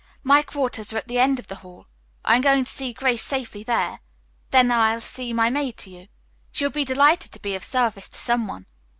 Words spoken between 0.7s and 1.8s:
are at the end of the